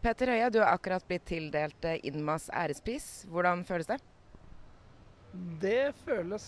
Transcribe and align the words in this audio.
Petter 0.00 0.30
Høie, 0.32 0.46
du 0.48 0.62
har 0.62 0.72
akkurat 0.72 1.04
blitt 1.04 1.26
tildelt 1.28 1.84
eh, 1.84 1.98
Innmas 2.08 2.46
ærespris. 2.56 3.26
Hvordan 3.28 3.66
føles 3.68 3.90
det? 3.90 3.98
Det 5.60 5.90
føles 6.06 6.46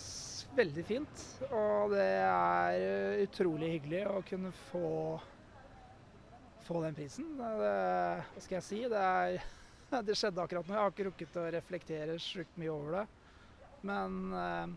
veldig 0.57 0.85
fint. 0.87 1.25
Og 1.51 1.93
det 1.93 2.07
er 2.23 2.77
eh, 2.79 3.21
utrolig 3.27 3.75
hyggelig 3.75 4.01
å 4.09 4.23
kunne 4.25 4.49
få, 4.71 4.89
få 6.65 6.81
den 6.87 6.97
prisen. 6.97 7.29
Det, 7.37 7.75
hva 8.33 8.41
skal 8.41 8.57
jeg 8.57 8.67
si? 8.71 8.81
Det, 8.89 9.03
er, 9.03 9.37
det, 10.09 10.17
skjedde 10.17 10.47
akkurat 10.47 10.65
nå. 10.65 10.73
Jeg 10.73 10.81
har 10.81 10.95
ikke 10.95 11.07
rukket 11.11 11.39
å 11.43 11.45
reflektere 11.59 12.17
sjukt 12.25 12.57
mye 12.57 12.73
over 12.73 12.97
det. 12.97 13.05
Men 13.85 14.19
eh, 14.33 14.75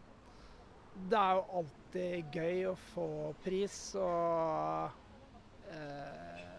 det 1.09 1.25
er 1.25 1.41
jo 1.41 1.49
alltid 1.63 2.39
gøy 2.43 2.63
å 2.75 2.77
få 2.93 3.09
pris. 3.41 3.81
og 3.97 5.06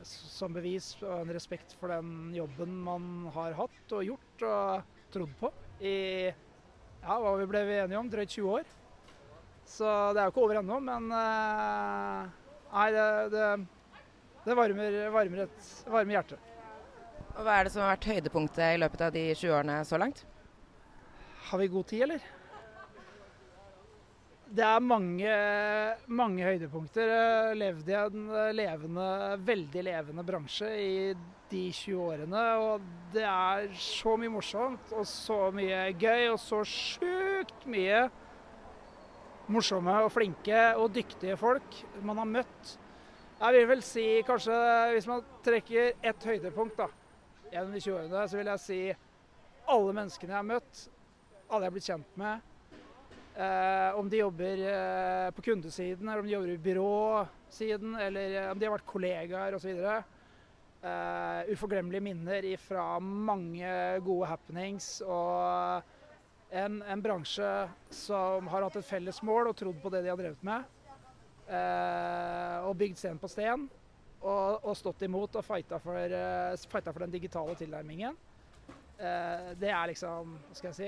som 0.08 0.56
bevis 0.56 0.94
og 1.02 1.14
en 1.22 1.34
respekt 1.36 1.76
for 1.80 1.92
den 1.92 2.34
jobben 2.36 2.74
man 2.86 3.28
har 3.36 3.56
hatt 3.58 3.96
og 3.98 4.06
gjort 4.06 4.46
og 4.48 4.98
trodd 5.14 5.34
på 5.40 5.52
i 5.84 5.96
ja, 6.28 7.16
hva 7.22 7.34
vi 7.40 7.48
ble 7.50 7.64
vi 7.68 7.80
enige 7.84 8.00
om, 8.00 8.10
drøyt 8.12 8.34
20 8.34 8.54
år. 8.60 8.70
Så 9.68 9.88
det 10.16 10.22
er 10.22 10.28
jo 10.28 10.34
ikke 10.34 10.46
over 10.46 10.60
ennå, 10.62 10.80
men 10.84 11.10
uh, 11.12 12.28
nei, 12.74 12.88
det, 12.96 13.08
det, 13.34 13.48
det 14.46 14.58
varmer, 14.58 14.98
varmer, 15.14 15.44
et, 15.46 15.70
varmer 15.92 16.18
hjertet. 16.18 16.54
Og 17.38 17.44
Hva 17.46 17.60
er 17.60 17.68
det 17.68 17.74
som 17.76 17.84
har 17.84 17.94
vært 17.94 18.10
høydepunktet 18.10 18.64
i 18.66 18.82
løpet 18.82 19.06
av 19.08 19.14
de 19.14 19.28
20 19.36 19.54
årene 19.60 19.78
så 19.86 20.00
langt? 20.02 20.24
Har 21.52 21.62
vi 21.62 21.70
god 21.72 21.88
tid, 21.92 22.08
eller? 22.08 22.24
Det 24.48 24.64
er 24.64 24.80
mange, 24.80 25.32
mange 26.08 26.46
høydepunkter. 26.48 27.10
Levd 27.58 27.90
levde 27.90 27.92
i 27.92 27.98
en 27.98 28.56
levende, 28.56 29.08
veldig 29.44 29.84
levende 29.84 30.24
bransje 30.24 30.70
i 30.80 30.94
de 31.52 31.64
20 31.76 31.98
årene. 32.00 32.44
Og 32.64 32.86
det 33.12 33.26
er 33.28 33.68
så 33.76 34.16
mye 34.20 34.32
morsomt 34.32 34.94
og 34.96 35.04
så 35.10 35.52
mye 35.56 35.90
gøy 36.00 36.30
og 36.32 36.40
så 36.40 36.62
sjukt 36.64 37.68
mye 37.68 38.06
morsomme 39.52 40.00
og 40.06 40.12
flinke 40.16 40.64
og 40.80 40.96
dyktige 40.96 41.36
folk 41.40 41.84
man 42.08 42.24
har 42.24 42.34
møtt. 42.40 42.76
Jeg 43.38 43.54
vil 43.54 43.70
vel 43.70 43.84
si 43.86 44.10
kanskje, 44.28 44.58
hvis 44.96 45.08
man 45.12 45.28
trekker 45.46 45.92
ett 46.08 46.24
høydepunkt 46.26 46.80
da, 46.80 46.88
gjennom 47.52 47.76
de 47.76 47.84
20 47.84 48.00
årene, 48.00 48.28
så 48.28 48.40
vil 48.40 48.52
jeg 48.56 48.64
si 48.64 48.84
alle 49.68 49.98
menneskene 50.00 50.34
jeg 50.34 50.40
har 50.40 50.54
møtt, 50.56 50.86
alle 51.48 51.68
jeg 51.68 51.68
har 51.68 51.76
blitt 51.76 51.92
kjent 51.92 52.16
med 52.18 52.40
Eh, 52.40 52.57
om 53.94 54.10
de 54.10 54.18
jobber 54.18 54.62
eh, 54.66 55.32
på 55.32 55.42
kundesiden, 55.42 56.10
eller 56.10 56.20
om 56.20 56.26
de 56.26 56.32
jobber 56.32 56.50
i 56.50 56.58
byråsiden, 56.58 57.96
eller 57.96 58.36
eh, 58.44 58.52
om 58.52 58.60
de 58.60 58.66
har 58.66 58.74
vært 58.74 58.90
kollegaer 58.90 59.58
osv. 59.58 59.84
Uh, 60.78 61.42
uforglemmelige 61.52 62.06
minner 62.06 62.46
fra 62.62 63.00
mange 63.02 63.70
gode 64.06 64.30
happenings. 64.30 65.02
Og 65.02 66.54
en, 66.54 66.80
en, 66.82 67.02
bransje 67.04 67.50
som 67.92 68.48
har 68.54 68.64
hatt 68.64 68.78
et 68.80 68.88
felles 68.88 69.20
mål 69.26 69.50
og 69.52 69.58
trodd 69.58 69.82
på 69.82 69.92
det 69.92 70.04
de 70.06 70.12
har 70.14 70.22
drevet 70.22 70.46
med. 70.48 70.70
Uh, 71.50 72.70
og 72.70 72.78
bygd 72.78 73.02
sten 73.02 73.22
på 73.22 73.30
sten. 73.34 73.66
Og, 74.22 74.64
og 74.64 74.78
stått 74.78 75.04
imot 75.06 75.38
og 75.38 75.46
fighta 75.46 75.82
for, 75.82 75.98
uh, 76.14 76.70
fighta 76.70 76.94
for 76.94 77.06
den 77.06 77.18
digitale 77.18 77.58
tilnærmingen. 77.60 78.18
Det 78.98 79.70
er 79.70 79.92
liksom 79.92 80.32
Hva 80.48 80.56
skal 80.58 80.72
jeg 80.72 80.78
si? 80.78 80.88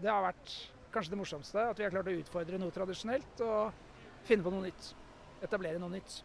Det 0.00 0.08
har 0.08 0.22
vært 0.24 0.52
kanskje 0.94 1.14
det 1.14 1.20
morsomste. 1.20 1.68
At 1.72 1.78
vi 1.78 1.86
har 1.86 1.94
klart 1.94 2.10
å 2.10 2.16
utfordre 2.16 2.58
noe 2.60 2.74
tradisjonelt 2.74 3.44
og 3.46 3.72
finne 4.28 4.46
på 4.46 4.52
noe 4.54 4.68
nytt. 4.68 4.90
Etablere 5.44 5.80
noe 5.80 5.94
nytt. 5.94 6.20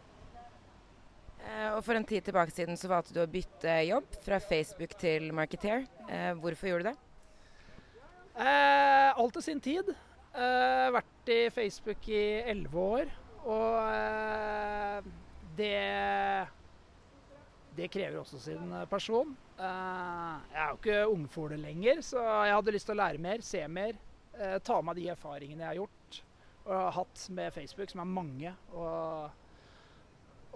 Eh, 1.46 1.70
og 1.76 1.82
For 1.86 1.98
en 1.98 2.06
tid 2.08 2.26
tilbake 2.26 2.54
siden 2.54 2.78
så 2.80 2.90
valgte 2.90 3.14
du 3.16 3.22
å 3.22 3.30
bytte 3.30 3.78
jobb 3.86 4.18
fra 4.24 4.40
Facebook 4.42 4.96
til 5.00 5.30
Marketeer. 5.36 5.86
Eh, 6.08 6.32
hvorfor 6.40 6.72
gjorde 6.72 6.88
du 6.88 6.90
det? 6.90 6.96
Eh, 8.36 9.10
alt 9.16 9.38
til 9.38 9.46
sin 9.46 9.62
tid. 9.64 9.94
Eh, 10.36 10.88
vært 10.92 11.32
i 11.32 11.40
Facebook 11.54 12.08
i 12.12 12.24
elleve 12.44 12.90
år. 12.98 13.16
Og 13.46 13.78
eh, 13.94 15.10
det 15.56 15.74
det 17.76 17.90
krever 17.92 18.22
også 18.22 18.38
sin 18.40 18.72
person. 18.88 19.34
Uh, 19.58 20.40
jeg 20.52 20.60
er 20.62 20.68
jo 20.70 20.76
ikke 20.78 21.08
ungfole 21.12 21.58
lenger, 21.60 22.00
så 22.04 22.22
jeg 22.46 22.54
hadde 22.56 22.72
lyst 22.72 22.88
til 22.88 22.96
å 22.96 23.00
lære 23.02 23.20
mer, 23.20 23.42
se 23.44 23.60
mer. 23.68 23.98
Eh, 24.40 24.58
ta 24.58 24.82
med 24.84 24.98
de 24.98 25.08
erfaringene 25.08 25.64
jeg 25.64 25.70
har 25.70 25.78
gjort 25.80 26.22
og 26.66 26.72
har 26.74 26.94
hatt 26.96 27.26
med 27.32 27.54
Facebook, 27.54 27.92
som 27.92 28.02
er 28.02 28.10
mange. 28.10 28.52
Og, 28.74 29.44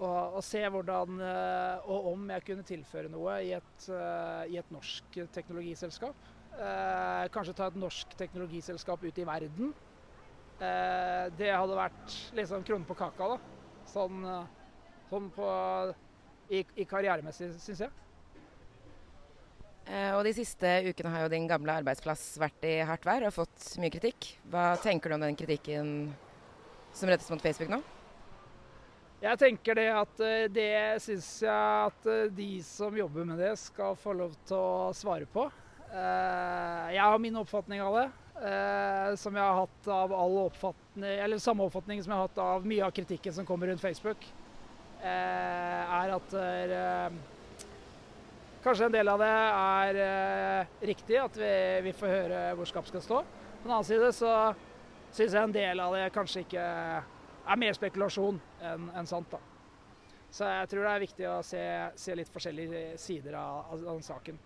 og, 0.00 0.36
og 0.40 0.42
se 0.44 0.60
hvordan 0.74 1.20
eh, 1.22 1.86
og 1.86 2.10
om 2.12 2.26
jeg 2.34 2.44
kunne 2.48 2.66
tilføre 2.66 3.12
noe 3.12 3.38
i 3.46 3.54
et, 3.56 3.86
eh, 3.94 4.42
i 4.52 4.58
et 4.60 4.74
norsk 4.74 5.20
teknologiselskap. 5.32 6.28
kanskje 7.32 7.54
ta 7.56 7.68
et 7.70 7.76
norsk 7.78 8.16
teknologiselskap 8.18 9.04
ut 9.06 9.18
i 9.18 9.24
verden. 9.24 9.72
det 11.38 11.52
hadde 11.54 11.76
vært 11.78 12.16
liksom 12.36 12.64
kronen 12.66 12.84
på 12.84 12.96
kaka, 12.98 13.28
da. 13.30 13.36
Sånn, 13.88 14.26
sånn 15.08 15.30
på, 15.32 15.46
i, 16.50 16.60
i 16.74 16.84
karrieremessig, 16.84 17.54
syns 17.62 17.80
jeg. 17.86 18.09
Eh, 19.90 20.10
og 20.14 20.22
De 20.26 20.32
siste 20.36 20.74
ukene 20.86 21.10
har 21.10 21.24
jo 21.24 21.32
din 21.32 21.48
gamle 21.50 21.74
arbeidsplass 21.80 22.36
vært 22.38 22.66
i 22.68 22.76
hardt 22.86 23.06
vær 23.06 23.26
og 23.26 23.34
fått 23.34 23.72
mye 23.82 23.90
kritikk. 23.90 24.34
Hva 24.50 24.74
tenker 24.82 25.10
du 25.10 25.16
om 25.16 25.24
den 25.24 25.38
kritikken 25.38 25.88
som 26.94 27.10
rettes 27.10 27.30
mot 27.32 27.42
Facebook 27.42 27.72
nå? 27.72 27.80
Jeg 29.20 29.36
tenker 29.40 29.76
det 29.76 29.88
at 29.92 30.22
eh, 30.24 30.46
det 30.52 30.70
syns 31.02 31.26
jeg 31.42 31.88
at 31.88 32.06
eh, 32.08 32.30
de 32.36 32.52
som 32.64 32.94
jobber 32.96 33.26
med 33.32 33.42
det, 33.42 33.56
skal 33.58 33.98
få 33.98 34.14
lov 34.20 34.36
til 34.48 34.60
å 34.60 34.94
svare 34.96 35.26
på. 35.30 35.48
Jeg 35.90 37.02
har 37.02 37.16
min 37.18 37.34
oppfatning 37.40 37.80
av 37.82 37.96
det, 37.96 38.04
som 39.18 39.34
jeg 39.34 39.42
har 39.42 39.56
hatt 39.58 39.88
av 39.90 40.12
all 40.14 40.36
oppfatning, 40.44 41.16
eller 41.24 41.40
samme 41.42 41.66
oppfatning 41.66 41.98
som 41.98 42.12
jeg 42.12 42.20
har 42.20 42.28
hatt 42.28 42.38
av 42.44 42.68
mye 42.70 42.84
av 42.86 42.94
kritikken 42.94 43.34
som 43.34 43.48
kommer 43.48 43.66
rundt 43.66 43.82
Facebook. 43.82 44.22
Er 45.02 46.14
at 46.14 46.36
Kanskje 48.60 48.90
en 48.90 48.92
del 48.92 49.08
av 49.08 49.22
det 49.22 49.28
er 49.30 49.98
eh, 50.04 50.72
riktig, 50.90 51.16
at 51.16 51.36
vi, 51.40 51.52
vi, 51.86 51.94
får 51.96 52.10
høre 52.12 52.40
hvor 52.58 52.68
skap 52.68 52.90
skal 52.90 53.04
stå. 53.04 53.20
På 53.24 53.62
den 53.64 53.72
annen 53.72 53.88
side 53.88 54.10
så 54.12 54.32
syns 55.16 55.32
jeg 55.32 55.40
en 55.40 55.54
del 55.54 55.80
av 55.80 55.96
det 55.96 56.10
kanskje 56.12 56.44
ikke 56.44 56.64
er 56.64 57.60
mer 57.60 57.76
spekulasjon 57.76 58.40
enn 58.68 58.90
en 59.00 59.08
sant. 59.08 59.32
da. 59.32 59.40
Så 60.30 60.44
jeg 60.46 60.68
tror 60.70 60.84
det 60.84 60.92
er 60.92 61.04
viktig 61.06 61.26
å 61.30 61.38
se, 61.42 61.62
se 61.98 62.14
litt 62.14 62.28
forskjellige 62.30 63.00
sider 63.00 63.38
av, 63.40 63.72
av 63.72 63.86
den 63.88 64.04
saken. 64.04 64.38